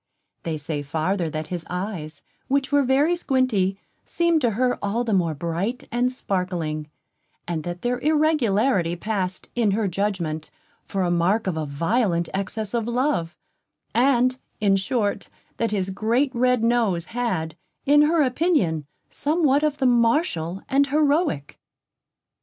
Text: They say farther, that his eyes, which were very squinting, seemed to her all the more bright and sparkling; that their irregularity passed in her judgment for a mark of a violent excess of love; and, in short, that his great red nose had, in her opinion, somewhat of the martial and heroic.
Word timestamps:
They 0.41 0.57
say 0.57 0.81
farther, 0.81 1.29
that 1.29 1.49
his 1.53 1.63
eyes, 1.69 2.23
which 2.47 2.71
were 2.71 2.81
very 2.81 3.15
squinting, 3.15 3.77
seemed 4.03 4.41
to 4.41 4.49
her 4.57 4.79
all 4.83 5.03
the 5.03 5.13
more 5.13 5.35
bright 5.35 5.87
and 5.91 6.11
sparkling; 6.11 6.89
that 7.47 7.83
their 7.83 7.99
irregularity 7.99 8.95
passed 8.95 9.51
in 9.55 9.69
her 9.77 9.87
judgment 9.87 10.49
for 10.87 11.03
a 11.03 11.11
mark 11.11 11.45
of 11.45 11.55
a 11.55 11.67
violent 11.67 12.29
excess 12.33 12.73
of 12.73 12.87
love; 12.87 13.35
and, 13.93 14.39
in 14.59 14.75
short, 14.75 15.29
that 15.57 15.69
his 15.69 15.91
great 15.91 16.33
red 16.33 16.63
nose 16.63 17.05
had, 17.13 17.55
in 17.85 18.01
her 18.01 18.23
opinion, 18.23 18.87
somewhat 19.11 19.61
of 19.61 19.77
the 19.77 19.85
martial 19.85 20.63
and 20.67 20.87
heroic. 20.87 21.59